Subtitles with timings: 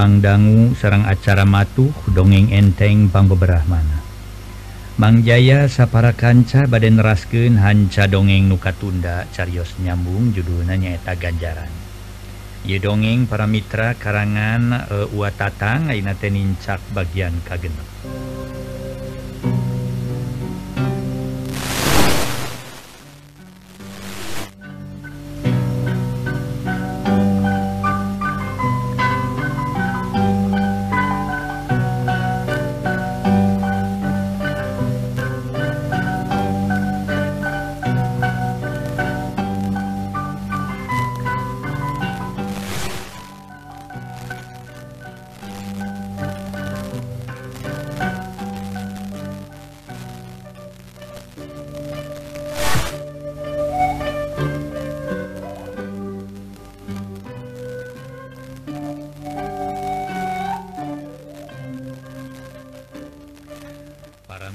[0.00, 4.00] Pangdangu Serang acara matuh dongeng enteng Pangbeberahmana
[4.96, 11.72] Mangjaya sapara kanca baden rasken hanca dongeng nuka tunda carios nyambung judulnyaeta nyaeta ganjaran
[12.64, 17.88] Ye dongeng para mitra karangan e, uh, Utatang Ainateninncak bagian kagenep.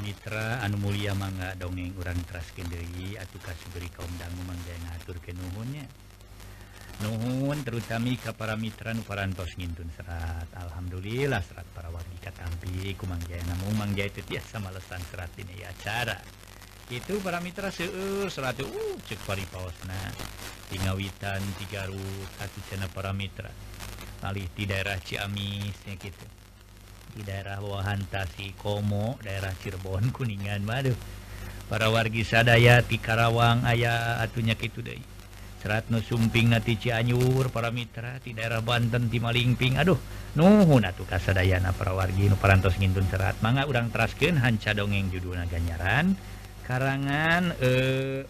[0.06, 2.86] Mitra anu Mulia mangga dongeng urang keras Kendri
[3.90, 5.82] kaum dangu mangga ngatur ke nuhunnya
[7.02, 10.48] Nuhun terutami ke para mitra nu parantos ngintun serat.
[10.56, 15.74] Alhamdulillah serat para wargi katampi ku jaya namu mang itu tiasa malesan serat ini ya
[16.94, 19.90] itu para mitra seueur serat uh cek paripaosna.
[19.90, 22.62] Paosna tingawitan tiga rut satu
[22.94, 23.50] para mitra.
[24.22, 26.45] Alih di daerah Ciamis ya gitu
[27.16, 30.68] di daerah Wahantasi Komo daerah Cirebon Kuningan.
[30.68, 31.00] Waduh.
[31.66, 35.16] Para wargi sadaya di Karawang ayah atunya gitu deh
[35.66, 39.82] serat nu sumping nati Cianyur para mitra di daerah Banten di Malingping.
[39.82, 39.98] Aduh
[40.38, 43.42] nuhun atuh kasadayana para wargi nu parantos ngintun serat.
[43.42, 46.14] Mangga urang teraskeun hanca dongeng judulna ganyaran
[46.70, 48.26] karangan eh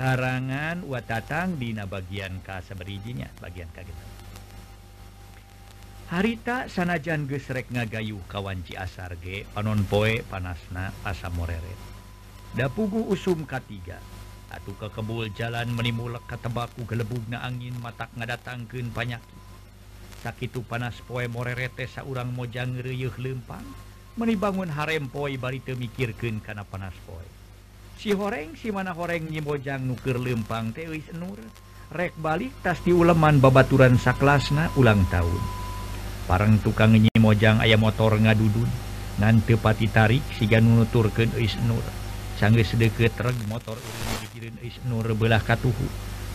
[0.00, 4.09] karangan watatang dina bagian kasaberijinya bagian ka gitu
[6.10, 11.78] harita sanajan gesrek ngagayuh kawanci asarge panon poe panasna asa moreret
[12.50, 14.02] dapugu usum katiga.
[14.50, 19.38] Atuh kekebul jalan menimulek katebaku gelebugna angin matak ngadatangkeun panyakit
[20.26, 23.62] sakitu panas poe morerete saurang mojang ngerieuh lempang
[24.18, 27.22] menibangun harem poe bari teu mikirkeun kana panas poe.
[28.02, 31.38] Si horeng si mana horeng nyimojang nuker lempang teh euy nur
[31.94, 35.69] rek balik tas diuleman babaturan saklasna ulang tahun.
[36.30, 38.70] parang tukang nyi mojang ayam motor ngadudun.
[39.60, 41.82] Pati tarik siga nunuturkeun Eus Nur.
[42.40, 43.76] Sanggeus sedeket reg motor
[44.64, 45.84] Isnur belah katuhu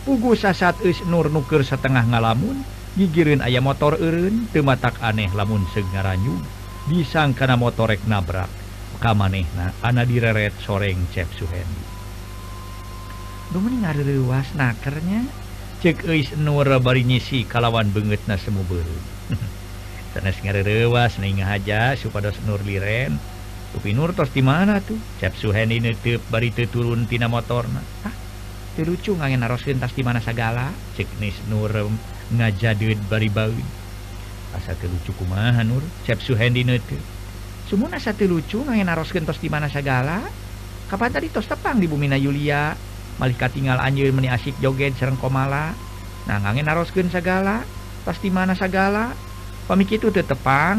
[0.06, 2.62] pugu sasat Isnur nuker setengah ngalamun
[2.94, 6.38] gigirin ayam motor eureun teu matak aneh lamun segaranyum
[6.86, 8.46] disang motor motorek nabrak
[9.02, 11.84] kamanehna ana direret soreng cep Suhendi.
[13.50, 15.26] Dumeni ngareureuas nakernya?
[15.82, 19.04] Cek Eus nur bari nyisi kalawan beungeutna semu beureum
[21.44, 23.16] aja supados Nurliren
[23.76, 28.14] Upi Nurtos di mana tuh cap Suheni nutup baritu turun tina motorna ah
[28.76, 31.96] lucu ngangin naroskeun tas di mana segala ceknis Nurem
[32.32, 33.64] ngajadeut bari bawi
[34.56, 35.84] asa teu lucu kumaha Nur?
[36.04, 37.00] Cap Suheni nutup
[37.66, 40.24] sumun asa teu lucu ngangin naroskeun tos di mana segala
[40.86, 42.76] kapan tadi tos tepang di bumina Yulia?
[43.16, 45.72] Malih katingal anjeun meni asik joget sereng komala.
[46.28, 47.64] Nah ngangin naroskeun segala
[48.04, 49.16] tas di mana segala
[49.66, 50.78] pamik itu tetepang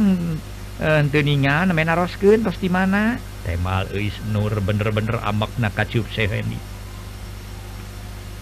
[0.80, 3.20] eh, teningan naroskeun terus di mana?
[3.44, 6.59] Temal Is Nur bener-bener amak na kacup sehendi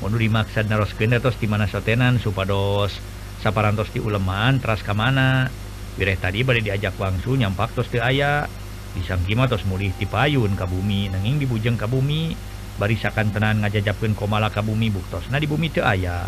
[0.05, 2.93] Waduh dimaksud narosken tos di mana sotenan supados
[3.39, 5.49] saparantos di uleman teras ke mana.
[5.95, 8.43] Wireh tadi bari diajak wangsu nyampak tos teu aya.
[8.91, 12.35] Pisang kima mulih di payun ka bumi nenging dibujeng ka bumi.
[12.75, 16.27] Barisakan tenan ngajajapkan komala ka bumi buktosna di bumi te aya.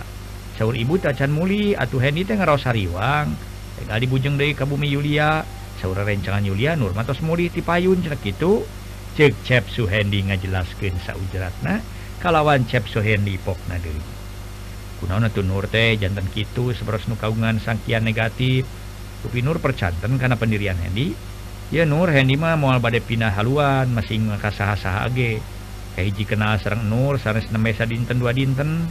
[0.55, 5.45] Saur ibu tacan muli atuh hendi teh ngerosariwang Tegal dibujeng Bujeng ka Kabumi Yulia.
[5.77, 8.65] Saudara rencangan Yulia Nurmatos Muri tipayun cenah itu
[9.13, 11.85] cek cep Suhendi ngajelaskan saujeratna
[12.17, 14.01] kalawan cep Suhendi pokna deui.
[14.97, 18.65] Kunaon atuh Nur teh jantan kitu sabaros nu kagungan sangkian negatif.
[19.21, 21.13] Rupi Nur percanten karena pendirian Hendi.
[21.69, 25.37] Ya Nur Hendi mah moal bade pindah haluan masih ngakasaha-saha age.
[25.93, 28.89] Kahiji kenal sareng Nur sanes nemesa dinten dua dinten.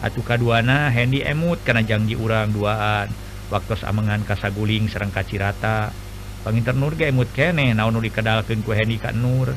[0.00, 3.12] Atuh kaduana Hendi emut karena janji urang duaan.
[3.52, 5.92] waktu amangan kasaguling Serang Kacirata
[6.40, 9.52] penginter Nur ge emut kene naon nu dikedalkeun ku Hendi ka Nur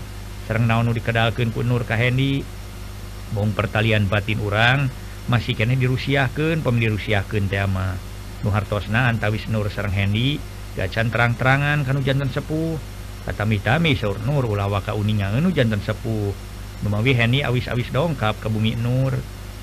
[0.46, 2.44] sareng naon nu dikedalkeun ku Nur ka Hendi
[3.32, 4.92] bong pertalian batin urang
[5.32, 7.96] masih kene dirusiahkeun pemili rusiahkeun teh mah
[8.44, 10.38] nu hartosna antawis Nur sareng Hendi
[10.76, 12.76] gacan terang-terangan kanu jantan sepuh.
[13.26, 16.36] Katami-tami saur Nur ulah waka uninga nu jantan sepuh.
[16.84, 19.16] Numawi Hendi awis-awis dongkap ke bumi Nur.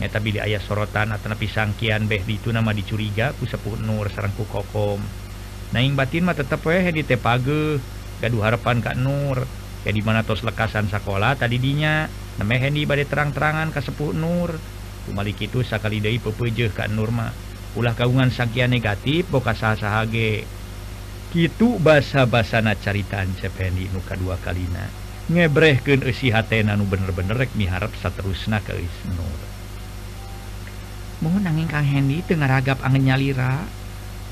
[0.08, 4.98] tabi ayah sorotan atau pisangkian beh itu nama dicuriga ku sepuh Nur serangku kokom.
[5.76, 7.78] Naing batin mah tetap weh di tepage
[8.18, 9.44] gaduh harapan Kak Nur.
[9.82, 12.06] Jadi mana tos lekasan sekolah tadi dinya
[12.38, 14.56] nama hendi badai terang-terangan ke sepuh Nur.
[15.06, 17.34] Kumalik itu sakali deui pepejeh Kak Nur mah.
[17.76, 20.44] Ulah kagungan sangkian negatif boka sahage
[21.32, 24.84] gitu basa-basana caritaan Cependi nuka dua kalina.
[25.32, 28.76] Ngebrehkeun eusi hatena nu bener-bener rek miharep saterusna ke
[29.16, 29.51] Nur.
[31.22, 33.62] mohon nanging Kang Hendy tengah ragap angin nyalira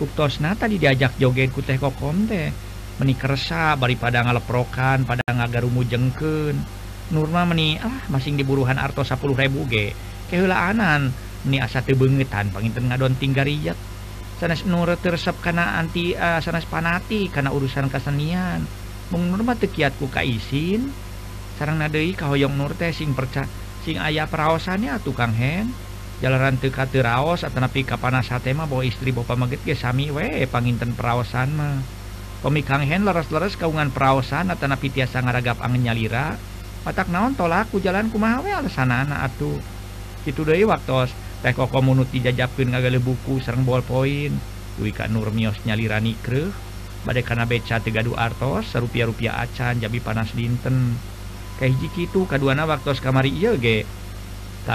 [0.00, 2.48] Uktosna tadi diajak joget ku teh kokom teh.
[2.96, 6.56] Meni kersa daripada ngaleprokan pada ngagarumu jengken
[7.12, 9.92] Nurma meni ah masing diburuhan arto 10 ribu ge.
[10.32, 11.12] Kehulaanan
[11.44, 13.76] meni asa teu beungetan panginten ngadon garijat
[14.40, 18.64] sanes nur tersep kana anti uh, sanes panati kana urusan kesenian.
[19.12, 20.88] Mung Nurma teu kiat ku kaisin.
[21.60, 23.44] Sareng deui kahoyong nur teh sing perca
[23.84, 25.68] sing aya praosannya atuh Kang Hen.
[26.20, 31.80] jalanan Tekati Raos ataupi hate satema bahwa istri Bapak Magit Gesami we panginten peraosan mah.
[32.44, 36.36] Pemikang hen leres-leres kaungan peraosan atanapi tiasa ngaragap angin nyalira.
[36.84, 39.60] Patak naon tolakku jalan kumaha alasan anak atuh.
[40.28, 41.08] Itu deui waktu
[41.40, 44.36] teh koko munut dijajapin ngagale buku serang bolpoin
[44.76, 46.52] duwi ka Nur mios nyalira nikre
[47.04, 51.00] badai kana beca tegadu artos serupiah-rupiah acan jabi panas dinten.
[51.56, 53.88] Kayak hiji kitu kaduana waktu kamari iya ge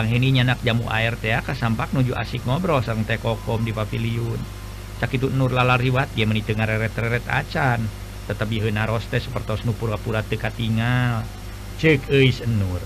[0.04, 4.66] ini nyanak jamu air teh kasampak nuju asik ngobrol sang teh kokom di paviliun
[5.00, 7.84] sakitu Nur lalariwat dia meni dengar reret-reret acan.
[8.26, 11.22] Tetap dihena roste seperti nu pura-pura teka tinggal
[11.78, 12.82] cek eis nur.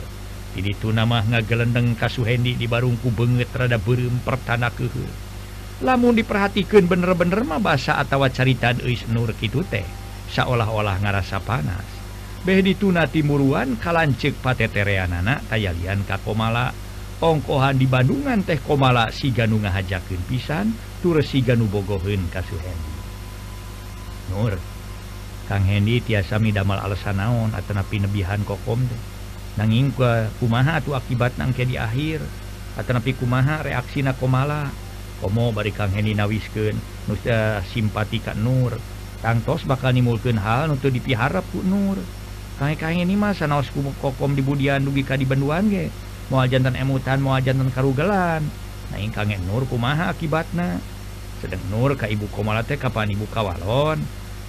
[0.51, 5.29] Jadi itu nama ngagelendeng kasuhendi di barungku banget rada berem pertana kehe
[5.79, 9.87] lamun diperhatikan bener-bener mah bahasa atau caritan eis nur gitu teh
[10.35, 11.87] seolah-olah ngerasa panas.
[12.43, 16.75] Beh dituna timuruan kalancek patetereanana tayalian kakomala
[17.19, 20.71] ongkohan di Bandungan teh komala si Ganung ngahajakin pisan
[21.03, 22.93] turesi Ganubogohun kasuh Hendy
[24.31, 24.55] Nur
[25.49, 29.01] Kang Hendy tiasa midamel alasan naon atau napi nebihan kokom teh.
[29.57, 32.21] Nanging ke kumaha tuh akibat nangke di akhir?
[32.77, 34.69] Atau napi kumaha reaksi na komala?
[35.17, 36.77] Komo bari Kang Hendy nawiskeun
[37.09, 38.77] nu eh, simpati ka Nur.
[39.25, 41.97] Tangtos bakal nimulkeun hal nu teu dipiharap ku Nur.
[42.61, 45.89] Kae-kae ini mah sanaos kokom di Budian dugi ka di Banduan ge.
[46.29, 48.45] moal jantan emutan moal jantan karugelan.
[48.89, 50.81] Naing kangen Nur kumaha akibatna.
[51.41, 54.01] Sedang Nur ka ibu komalate kapan ibu kawalon.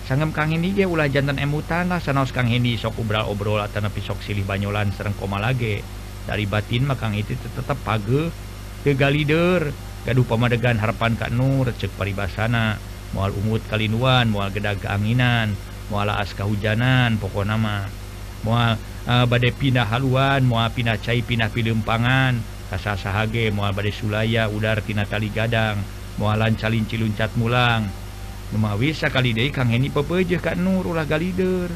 [0.08, 3.92] Sanggem Kang Hendi ge ulah jantan emutan lah sanaos Kang Hendi sok ubral obrol atana
[3.92, 5.84] sok silih banyolan sereng komalage
[6.24, 8.32] dari batin mah Kang itu tetep page
[8.82, 9.70] tegal leader
[10.08, 12.80] gaduh pamadegan harapan Kak Nur cek paribasana.
[13.10, 15.58] Mual umut kalinuan mual gedag keanginan
[15.90, 17.90] mual aska hujanan pokok nama
[18.46, 18.78] mual
[19.10, 22.38] uh, badai pindah haluan mua pindah cair pindah pilempangan
[22.70, 25.82] kasasahage mua badai Sulaya udartina tali gadang.
[26.20, 27.88] Mualan calin luncat mulang.
[28.52, 31.70] Memawisa kali De Kang Heni pepeje Kak Nur ulah galider.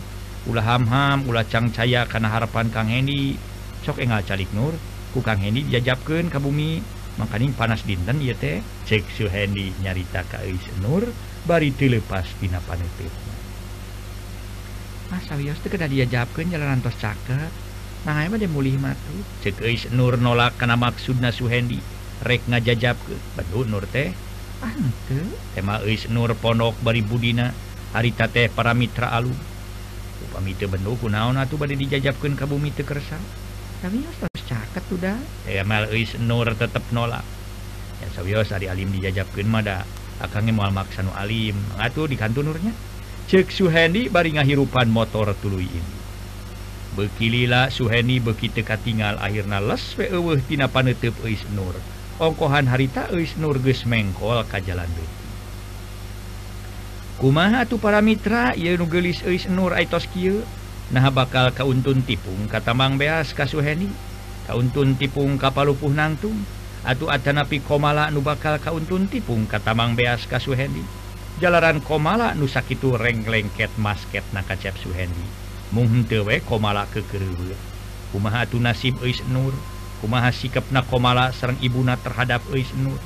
[0.45, 3.41] Ulah hamham ulah cangcaya karena harapan Kang Heni.
[3.83, 4.77] Sok engal calik Nur
[5.17, 6.85] ku Kang Heni jajabkan ke bumi.
[7.17, 8.61] Makaning panas dinten ya teh.
[8.85, 10.45] Cek Suhendi nyarita Ka
[10.85, 11.09] Nur
[11.49, 13.24] bari lepas pina panetik
[15.23, 16.99] Sawios itu kena dia jawabkan jalanan tos
[18.05, 19.65] Nah, manganya mah mulih matu cek
[19.97, 21.81] nur nolak karena maksudna suhendi
[22.21, 24.13] rek ngajajab ke badu nur teh?
[24.61, 25.25] Ah, Ante
[25.57, 27.53] tema eis nur Ponok bari budina.
[27.97, 29.33] Harita teh para mitra alu.
[30.25, 33.17] upami teu bendo kunaon atuh bade dijajabkeun ka bumi teu kersa?
[33.81, 35.17] Sawios ya, tos caket udah
[35.49, 37.25] teh mal is nur tetep nolak.
[38.05, 39.77] Ya sawios ari alim dijajabkeun mah da
[40.23, 41.59] Akangnya moal maksa nu alim.
[41.75, 42.94] Atuh di kantunurnya nurnya?
[43.25, 45.95] cek Suhendi bari ngahirupan motor tulu ini.
[46.95, 49.59] Bekilila Suhendi beki teka tinggal akhirnya
[50.47, 51.75] tina panetep eis Nur.
[52.23, 55.27] Ongkohan harita Is Nur ges mengkol ka jalan beti.
[57.19, 60.47] Kumaha tuh para mitra ya nugelis Is Nur aitos kieu?
[60.95, 63.91] Nah bakal kauntun tipung kata Mang beas ka Suhendi
[64.45, 66.37] kauntun tipung kapalupuh nangtung
[66.85, 71.04] atuh atanapi komala nu bakal kauntun tipung kata Mang beas ka Suheni.
[71.43, 75.27] jalanan komala nusakitu renglengket masket nakacap Suhendi
[75.75, 77.23] mungwe komala keker
[78.15, 79.51] kumaha tu nasib Eis Nur?
[79.99, 83.03] Kumaha sikap na komala serrang ibuna terhadap Eis Nur?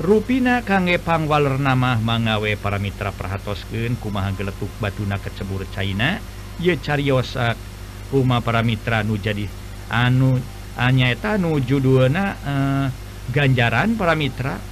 [0.00, 6.16] Ruina kangge pangwaler nama mangawe para mitra perhatosken kumaha geletuk batuna kecebur China?
[6.56, 7.60] Ye cariyosak
[8.08, 9.44] rumah para mitra nu jadi
[9.92, 10.40] anu
[10.80, 12.86] anyaeta nu judulna eh,
[13.28, 14.71] ganjaran para mitra.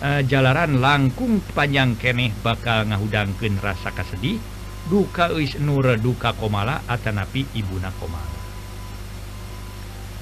[0.00, 4.40] Eh, uh, jalanan langkung panjang keneh bakal ngahudangken rasa kasedih
[4.88, 8.40] duka is nur duka komala Atanapi Ibuna komala.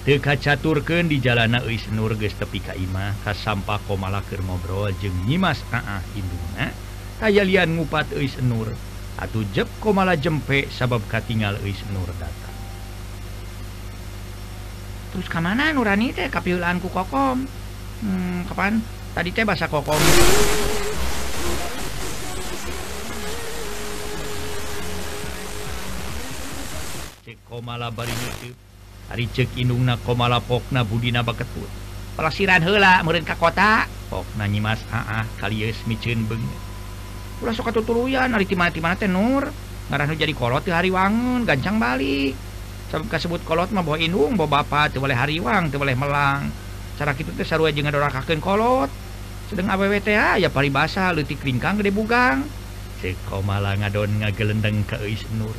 [0.02, 6.02] Teka caturken di jalana is nur ge tepi Kaimah kasampah komala ngobrol jeung nyimas naah
[6.18, 6.74] Induna
[7.22, 8.74] tayalian ngupat is nur
[9.14, 12.56] atau jeb komala jempe sabab katingal is nur datang.
[15.14, 16.26] Terus kamana nurani teh?
[16.26, 17.46] Kapiulanku kokom.
[18.02, 18.97] Hmm, kapan?
[19.16, 20.00] tadi teh bahasa kokom
[27.48, 28.12] komala bari
[29.08, 29.56] hari cek.
[29.56, 31.66] Indungna komala pokna budina baketut.
[32.14, 33.88] Pelasiran hela meureun ka kota.
[34.12, 36.44] Pokna nyimas haah kalieus miceun beung.
[37.42, 39.48] Ulah sok katutuluyan ari timana-timana teh nur.
[39.88, 42.36] Ngarahna jadi kolot teu hariwangun gancang balik.
[42.92, 46.52] Sabab kasebut kolot mah bawa indung, bawa bapak teu boleh hariwang teu boleh melang.
[46.98, 48.90] cara kita teh sarua jeung ngadorakakeun kolot.
[49.46, 52.42] Sedang awwT ah, ya paribasa leutik ringkang gede bugang.
[52.98, 55.54] Sekoma ngadon ngagelendeng ke Is Nur.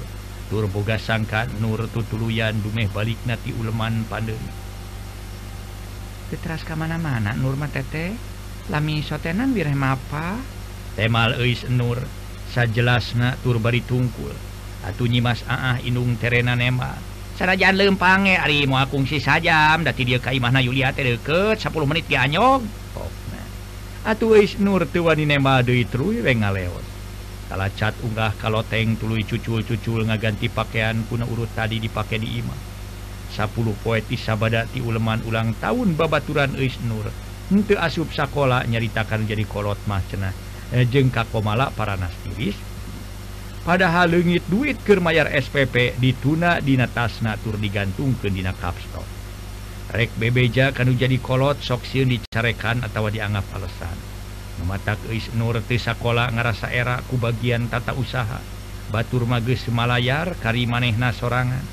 [0.50, 4.50] Boga sangka Nur tutuluyan dumeh balik nati uleman pandemi
[6.29, 8.13] keteras kemana-mana Nurma tete
[8.69, 10.38] lami sotenan bireh mapa.
[10.93, 11.98] Temal Is Nur
[12.53, 14.31] sajelasna turbari tungkul.
[14.86, 16.93] Atau nyimas aah inung terena nema.
[17.39, 18.43] sanajan lempange eh.
[18.43, 22.60] Ari mua kungsi sajam dati dia kaimahna Yulia deket 10 menit ge oh,
[24.03, 26.84] atuh nur teu wani nembal deui truy we ngaleos.
[27.48, 32.60] Talacat unggah kaloteng tuluy cucul-cucul ngaganti pakaian kuna urut tadi dipakai di imah.
[33.34, 33.50] 10
[33.81, 37.08] poetis sabada ti uleman ulang tahun babaturan eis nur.
[37.50, 40.36] Henteu asup sakola nyaritakan jadi kolot mah cenah.
[40.69, 42.53] E, jeung kakomala para nastiris
[43.63, 49.06] padahal legit duit Kermayar SPP dituna Dina tasna Natur digantung ke Dina Kapstok.
[49.89, 54.20] Rek bebeja kanu jadi kolot soksiun dicarekan atau dianggap alasan
[54.60, 55.00] memata
[55.39, 58.44] nur sekolah ngerasa era ku bagian tata usaha.
[58.92, 61.63] Batur Mages Malayar kari manehna sorangan.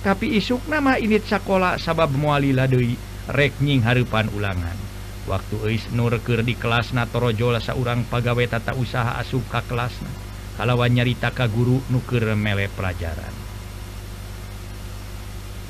[0.00, 2.96] Tapi isuk nama ini sekolah sabab mualila Dewi
[3.28, 4.76] reknying harepan ulangan.
[5.24, 10.23] Waktu Is Nurker di kelas Natorojola seorang pegawai tata usaha asuka kelasnya
[10.54, 13.34] kalawan nyaritaka guru nuker mele pelajaran.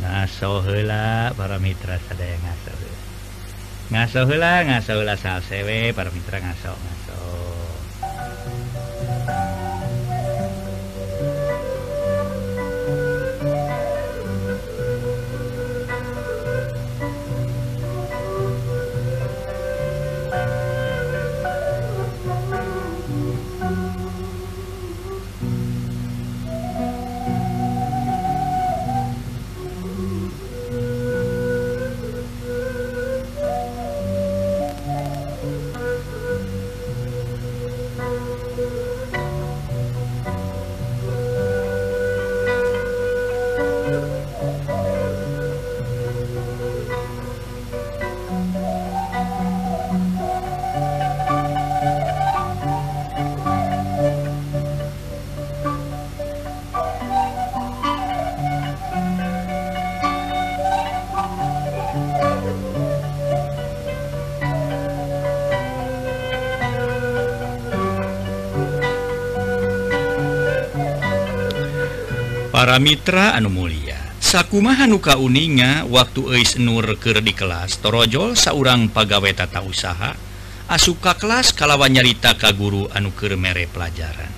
[0.05, 2.73] Ngasohela para Mitra sadaya ngaso
[3.93, 6.73] ngasohela sal salsewe para Mitra ngaso
[72.65, 74.17] para Mitra Anu Mulia.
[74.25, 80.17] Sakumahanuka uninga waktu Eis Nur ke di kelas Torojol seorang pegawai tata usaha
[80.73, 84.33] asuka kelas kalawan nyarita ka guru anu ke mere pelajaran.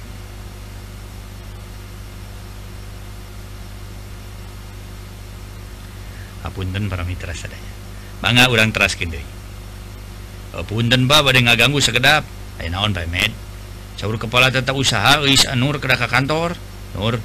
[6.43, 7.71] Apunten para mitra sadaya.
[8.19, 9.23] Bangga orang teraskin deui.
[10.51, 12.27] Apunten ba bade ngaganggu sekedap.
[12.59, 13.31] Ayo naon Pak Med?
[13.95, 16.59] Saur kepala tata usaha Eis Nur ke kantor
[16.99, 17.23] Nur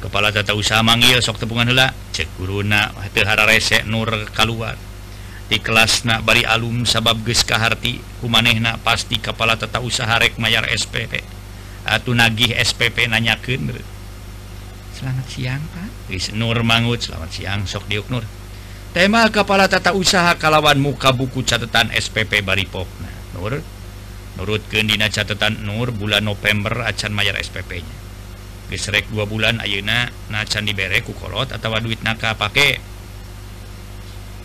[0.00, 4.80] kepala tata usaha manggil sok tepungan hela cek guruna hara resek nur keluar
[5.52, 10.64] di kelas na bari alum sabab ges kaharti kumanehna pasti kepala tata usaha rek mayar
[10.72, 11.20] SPP
[11.84, 13.76] atau nagih SPP nanyakeun
[15.00, 15.88] selamat siang pak.
[16.12, 18.24] Gis nur mangut selamat siang sok diuk nur.
[18.92, 23.64] Tema kepala tata usaha kalawan muka buku catatan SPP bari popna nur?
[24.38, 27.99] Nurut kendina catatan nur bulan November acan mayar SPP nya
[28.70, 32.78] gesrek dua bulan Ayeuna na can dibere ku kolot atau duit naka pakai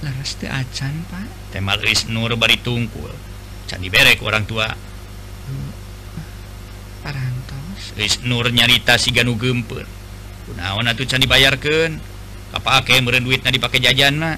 [0.02, 1.54] laras teu acan pak.
[1.54, 3.14] Temal Is Nur bari tungkul
[3.70, 4.74] can dibere ku orang tua.
[7.06, 7.94] Parantos.
[8.02, 9.86] Is Nur nyarita si ganu gempur
[10.50, 12.02] kunaon atuh can dibayarkeun?
[12.54, 14.38] Kapake meureun duitna dipake jajan mah.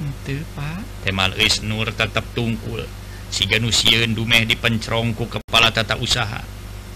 [0.00, 0.80] Henteu pak.
[1.04, 2.88] Temal Is Nur tetep tungkul.
[3.28, 6.40] Si ganu sieun dumeh dipencrong ku kepala tata usaha.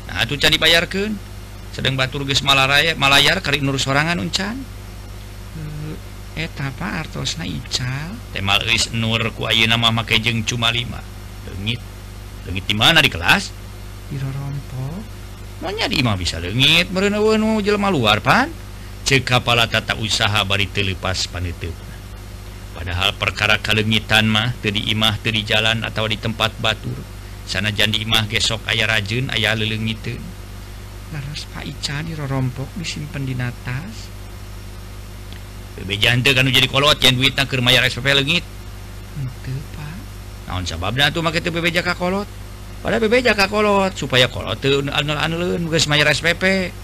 [0.08, 1.33] Nah atuh can dibayarkeun?
[1.74, 4.54] sedang Baturgis Malaraya Malayar kari nur sorangan uncan.
[5.58, 5.98] Hmm.
[6.38, 8.14] Eta apa artosna ical?
[8.30, 8.62] Temal
[8.94, 11.82] nur ku ayeuna mah make jeung cuma 5 leungit.
[12.46, 13.50] Leungit di mana di kelas?
[14.06, 15.02] Di rorompok.
[15.66, 16.94] Di bisa leungit.
[16.94, 18.50] Meureun jelema luar pan.
[19.04, 21.74] Cek kepala tata usaha bari teu leupas paniteu.
[22.74, 26.98] Padahal perkara kalengitan mah teu di imah teu di jalan atau di tempat batur.
[27.46, 30.33] Sana jandi imah gesok aya rajin aya leuleunyiteun
[31.14, 34.10] laras Paica dirorompok disimpen di natas.
[35.78, 38.42] Bebe jante kan jadi kolot yang duit nak kermaya SPP lengit.
[39.22, 39.94] Ente pak.
[40.50, 42.26] Naon sababnya tuh make itu bebe jaka kolot?
[42.82, 46.74] Pada bebe jaka kolot supaya kolot teu anul-anulun bukan semaya SPP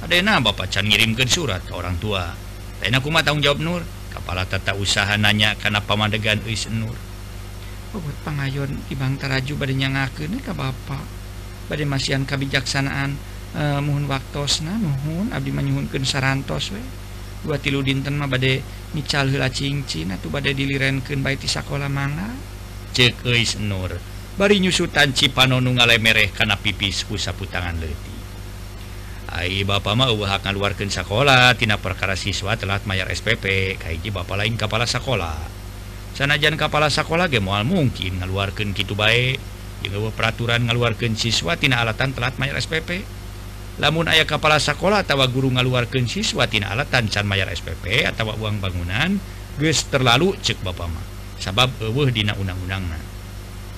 [0.00, 2.32] adena bapak can ngirimkan surat ke orang tua.
[2.80, 3.82] Lain aku mah tanggung jawab Nur.
[4.12, 6.96] Kepala tata usaha nanya kenapa mandegan uis Nur?
[7.94, 11.04] Oh, buat pengayon di Bang Taraju Bangtaraju ngakir nih ke Bapak.
[11.70, 13.16] Badan masihan kebijaksanaan
[13.54, 15.30] uh, mohon waktuna mohon.
[15.30, 16.82] Abdi menyhunkan sarantos we.
[17.44, 18.64] Dua tilu dinten mah badai
[18.96, 22.32] mical heula cincin atau badai dilirenkan ti di sekolah mana
[22.94, 23.92] cekeis nur.
[24.34, 28.14] Bari nyusutan cipanonu ngalemereh kana pipis ku sapu tangan leti
[29.34, 34.54] Ai bapak mah eueuh ngaluarkeun sakola tina perkara siswa telat mayar SPP kahiji bapak lain
[34.54, 35.34] kepala sakola.
[36.14, 39.34] Sanajan kepala sakola ge moal mungkin ngaluarkeun kitu bae.
[39.82, 43.02] Jeung peraturan ngaluarkeun siswa tina alatan telat mayar SPP
[43.82, 49.18] lamun ayah kepala sekolah atau guru ngaluarkan siswatina alat tancan mayyar SPP atau uang bangunan
[49.58, 51.04] guys terlalu cek Bapak mah.
[51.38, 51.74] Sabab
[52.14, 52.86] Dina undang-undang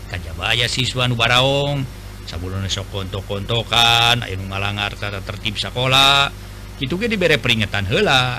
[0.06, 1.82] kajbaya siswa Nubaraong
[2.28, 6.30] sabulon esok kontok-kontokan Ayu ngalangar tata tertib sekolah
[6.76, 8.38] kitu ge diberre peringatan hela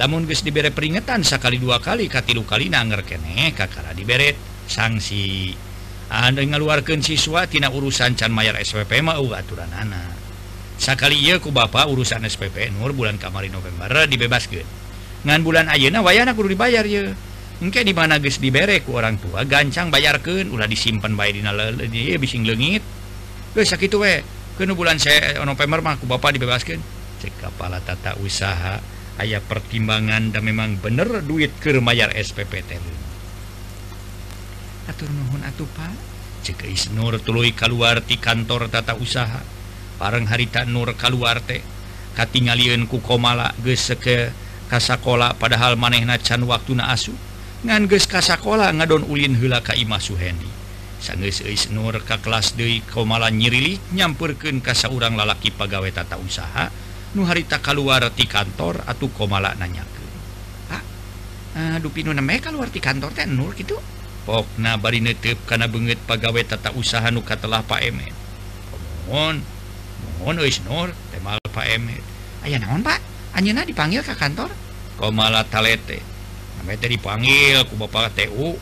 [0.00, 4.34] lamun guys diberre peringatan sekali dua kali katilu kali nanger keneh kakara diberet
[4.66, 5.54] sanksi
[6.10, 10.13] anda ah, ngaluarkan siswatina urusan Can Mayyar SPP mau aturan anak
[10.84, 14.68] sakaliku Bapak urusan SPP Nur bulan kamari November dibebaskan
[15.24, 17.16] ngan bulan Ayeuna wayana kudu dibayar ya
[17.64, 21.32] engke di mana guys diberreku orang tua gancang bayarkan udah disimpan bay
[22.20, 22.84] bising legit
[23.56, 24.20] sakit we
[24.60, 26.76] ke bulan saya November mahku Bapak dibebaskan
[27.24, 28.84] cek kepala tata usaha
[29.16, 32.76] aya pertimbangan dan memang bener duit ke mayar SPPT
[34.84, 35.92] atur nuhun atuh Pak.
[36.44, 39.40] Cek Isnur tuluy keluar di kantor tata usaha.
[40.00, 41.62] bareng harita Nur kaluarte
[42.14, 44.30] katingalieun ku komala geus ke
[44.70, 47.12] kasakola padahal manehna can waktuna asu.
[47.66, 50.46] Ngan geus kasakola ngadon ulin heula ka Imah Suhendi.
[51.04, 56.70] Sanggeus eis Nur ka kelas deui komala nyirilik nyampurkeun ka saurang lalaki pagawe tata usaha.
[57.14, 60.14] Nu harita kaluar ti kantor atuh komala nanyakeun.
[60.70, 60.82] Pak
[61.54, 63.76] uh, dupinu namanya kaluar ti kantor teh Nur kitu?
[64.24, 68.14] Pokna bari neuteup kana beungeut pagawe tata usaha nu katelah Pak Emet.
[69.04, 69.53] Mohon.
[70.20, 71.66] Nur temal Pak
[72.44, 73.00] aya naon Pak?
[73.34, 74.52] Anna dipanggil ke kantor?
[75.00, 75.98] Kok malah talete.
[76.64, 78.56] Dipanggil aku Bapak TU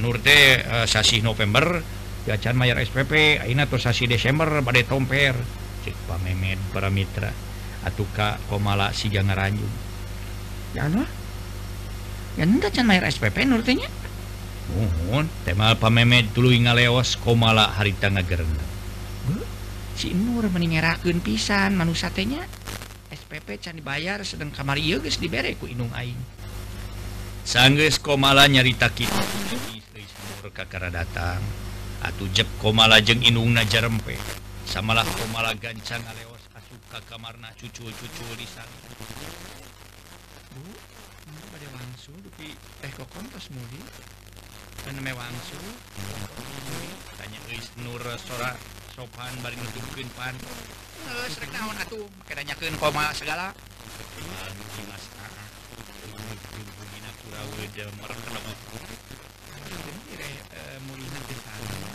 [0.00, 1.84] Nur teh eh, sasi November
[2.24, 5.36] gacan Mayyar SPP Aina atau sasi Desember badai tomper.
[5.84, 7.32] Cek Pak Memet para Mitra.
[7.84, 9.90] Atuh Kak komala si jangan ranjung
[10.76, 11.08] ya Allah.
[12.38, 13.90] Ya enggak can Mayyar SPP Nurtenya
[14.70, 18.69] Mohon temal Pak Memet dulu ngaleos komala harita ngagerenna
[20.00, 26.16] Sinur meningeraun pisan man SPP can dibayar sedang kamar yoges dibereku Inung Aing.
[27.44, 29.20] Sangges komala nyarita kita
[30.88, 31.44] datang.
[32.00, 34.16] Atuh jeb komala jeng Inung Najarempe
[34.64, 38.72] samalah komala gancang aleos asuka kamarna cucu-cucu di sana.
[40.56, 40.64] Bu,
[41.52, 43.84] pada wangsu dupi teh kok kontos muli.
[44.80, 45.60] Kan wangsu.
[47.20, 48.79] Tanya Isnur sora.
[49.00, 50.36] sopan bari nutupkeun pan.
[51.08, 53.56] Geus rek naon atuh make nanyakeun koma segala.
[54.76, 55.48] Dimas ah.
[56.92, 58.58] Dina kurawe demer kenebut.
[60.84, 61.88] Mulina teh sana.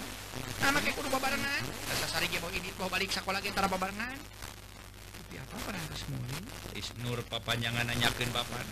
[0.65, 1.61] Nah make kudu babarengan.
[2.01, 4.17] Sasari ge ini mau balik sakola ge tara babarengan.
[4.17, 6.41] Tapi apa parantos geus
[6.73, 8.65] Is nur papanjangan nanyakeun bapak.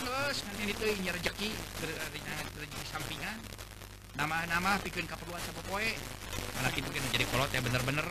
[0.00, 0.72] Geus ngan ini
[1.04, 1.52] nya rezeki,
[1.84, 3.36] rezeki sampingan.
[4.14, 5.90] nama-nama bikin keperluan sepopoe
[6.62, 8.08] anak itu kita jadi kolot ya bener-bener.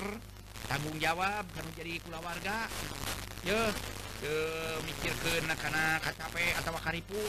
[0.68, 2.68] Tanggung jawab kamu jadi kula warga.
[3.44, 3.60] Ya
[4.24, 7.22] eh, mikirkan anak-anak KTP atau karipu.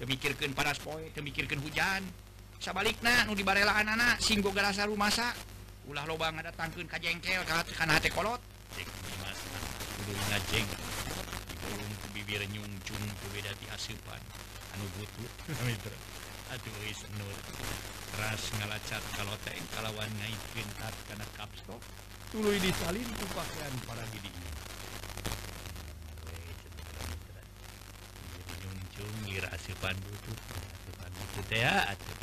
[0.00, 2.04] Ya mikirkan panas poe ya mikirkan hujan.
[2.58, 5.32] Sabalikna nu dibarela anak-anak singgo garasa rumah sa
[5.88, 8.40] ulah loba ngadatangkeun ka jengkel kana hate kolot.
[9.98, 10.66] Kudu ngajeng
[11.48, 14.20] dibulung ku bibir nyungcung ku beda ti asupan.
[14.76, 15.28] Anu butuh
[16.52, 17.36] aduh geus nur.
[18.18, 21.78] Ras ngalacat kaloteng kalawan ngaikeun tat kana kapstok
[22.34, 24.26] tuluy disalin ku pakaian para gidi
[28.58, 32.18] nyungcung ngira asupan butut asupan butut ya atuh.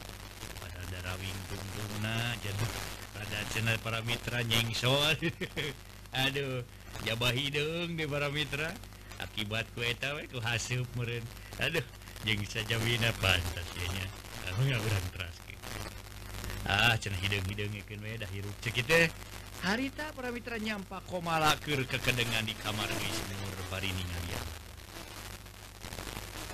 [0.60, 2.66] Pada darawing tungtungna jadi
[3.16, 5.16] pada channel para mitra nyengsol
[6.28, 6.66] aduh
[7.08, 8.76] jabahi dong di para mitra.
[9.24, 11.24] Akibat ku eta we ku hasup meureun.
[11.64, 11.86] Aduh
[12.28, 14.05] jeung sajawina pantas ya nya
[14.56, 15.06] ah, nggak urang
[16.66, 19.06] ah cenah hideung-hideungkeun we dah hirup cek kitu
[19.62, 23.38] harita para mitra nyampa komalaker kekedengan di kamar geus eh.
[23.38, 24.46] nur bari ningalian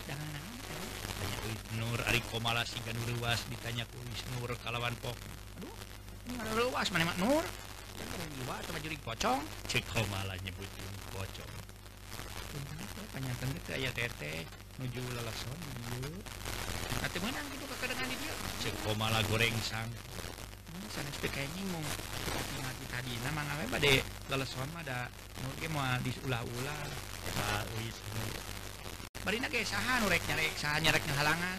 [0.09, 0.27] jangan
[0.67, 0.83] teh.
[1.21, 5.15] Tanya Uis Nur Ari Komala siga nu leuwas ditanya ku Uis Nur kalawan pok
[5.61, 5.75] aduh
[6.27, 7.45] ini ada luas mana mak nur?
[8.11, 9.41] Jiwa atau baju pocong.
[9.69, 11.51] Cek Komala nyebutkeun pocong.
[13.11, 14.47] Panjangkan ke aya teteh
[14.79, 15.57] nuju lelason
[15.93, 16.09] ieu
[17.05, 19.89] atuh meunang gitu Cekmala goreng sang.
[19.89, 20.85] Hmm,
[22.93, 23.13] tadi.
[23.25, 23.41] Nama
[23.73, 25.09] bade leleson mah ada.
[25.57, 26.77] Ge mau diulah-ulah
[29.65, 31.57] saha nu rek nyarek saha nyarek halangan.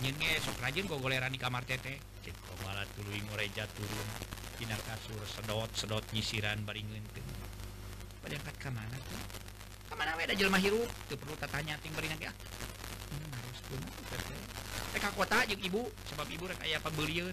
[0.00, 4.08] Anjeun ge sok rajin gogoleran di kamar tete cek komala tuluy ngoreja turun.
[4.56, 7.36] Tina kasur sedot sedot nyisiran bari ngeunteun.
[8.24, 9.20] Bari angkat ka mana tuh
[9.92, 10.88] ka mana we da jelema hirup?
[11.04, 12.36] Teu perlu tatanya ting bari nage ah
[13.12, 14.69] hmm, harus kumaha teteh.
[15.00, 15.82] ka kota jeung ibu
[16.12, 17.32] sebab ibu rek aya pabeuliun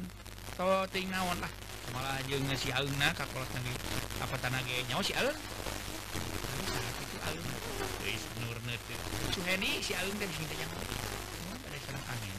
[0.55, 1.51] to teuing naon lah.
[1.91, 3.71] Malah jeung si aeungna ka kolot tadi
[4.23, 5.35] apa tanah ge nyawa si aeun
[7.03, 7.51] kitu aeung?
[8.07, 8.79] Geus nur teh
[9.35, 12.35] suheni si aeun teh sing tanya pada sareng angin?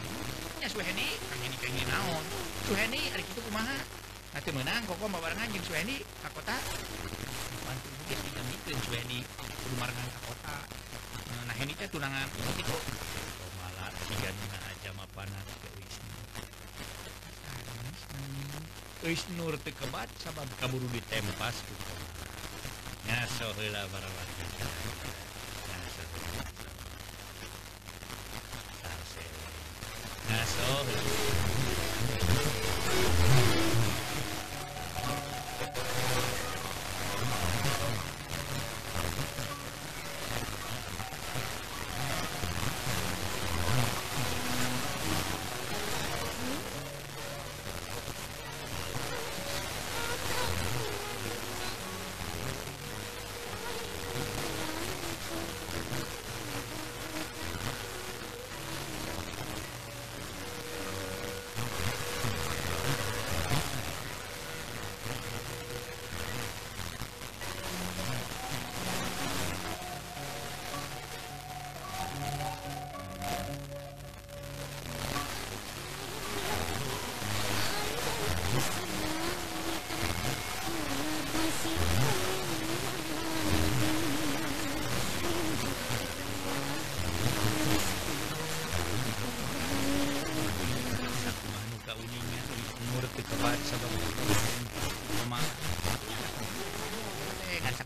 [0.64, 2.24] Nya suheni angin pengen naon.
[2.64, 3.78] Suheni ari kitu kumaha?
[4.36, 6.56] Atuh meunang kok kok barengan jeung suheni ka kota
[7.64, 10.56] bantu geus digamikeun suheni kudu marengan ka kota
[11.48, 12.76] nah heni teh tunangan kitu
[18.98, 21.54] Nur kebat sabab kaburu ditempas
[23.38, 23.46] so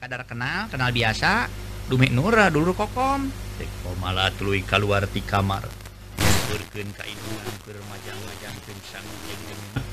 [0.03, 1.49] sekadar kenal kenal biasa
[1.89, 5.65] Dume Nura dulu kokom Teko malah tului keluar di kamar
[6.53, 8.55] Berken ka ibu Angker majang-majang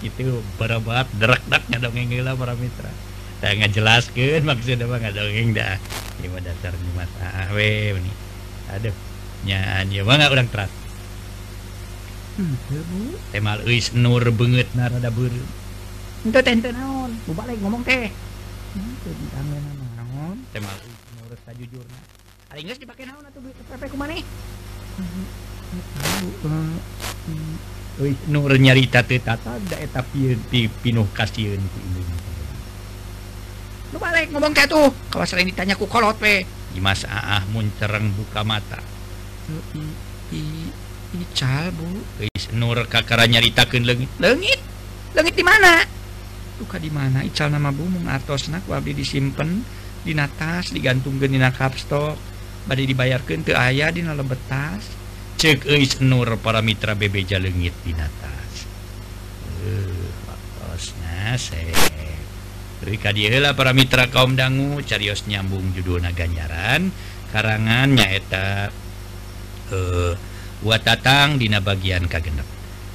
[0.04, 2.92] Itu berabat derak-deraknya dong Yang gila para mitra
[3.40, 5.80] nggak jelaskan maksud apa nggak dongeng dah
[6.20, 8.12] lima dasar jumat ah ini
[8.76, 8.96] aduh
[9.48, 10.72] nyanyi apa nggak udang terat
[13.32, 18.12] temal uis nur benget narada bur itu tenten naon bu balik ngomong teh
[19.96, 22.00] naon temal uis nur sajujur na
[22.52, 24.20] ada inggris dipakai naon atau duit pp kumane
[28.00, 30.04] Uis nur nyari teu tata da eta
[30.84, 32.29] pinuh kasihan ku Indonesia
[33.90, 34.90] Lu balik ngomong kayak tuh.
[35.10, 36.46] Kalau sering ditanya ku kolot we.
[36.74, 38.78] Dimas Aah muncereng buka mata.
[39.50, 39.82] I,
[40.38, 40.42] i,
[41.18, 41.90] ical bu.
[42.22, 44.10] Geus nur kakara nyaritakeun leungit.
[44.22, 44.62] Leungit?
[45.18, 46.00] Leungit di mana?
[46.60, 47.24] luka di mana?
[47.24, 49.64] Ical nama bu mun artosna ku abdi disimpen
[50.04, 52.20] di natas digantungkeun dina kapstok.
[52.68, 54.84] Bade dibayarkeun teu aya dina lebetas.
[55.40, 58.68] Cek euis nur para mitra bebeja leungit di natas.
[59.64, 59.88] Eh,
[60.28, 61.89] uh, atosna saya.
[62.80, 66.96] Rika dialah para mitra kaum dangu carios nyambung judulna ganjaran
[67.36, 68.72] karangan nyaeta
[69.70, 70.14] eh
[70.64, 72.48] watatang dina bagian kagenep.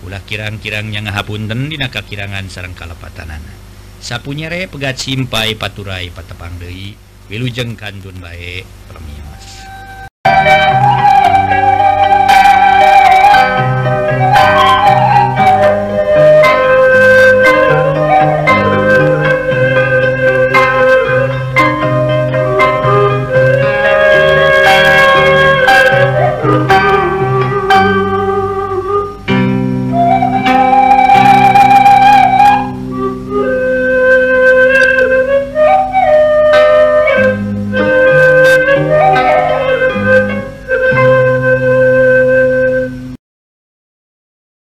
[0.05, 3.65] Ulah kirang-kirang nya ngahapunten dina kakirangan sareng kalepatanana
[4.05, 6.93] sapunyere pegat simpai paturai patepang deui
[7.33, 9.24] wilujeng kantun bae permi